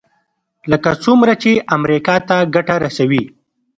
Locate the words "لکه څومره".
0.71-1.33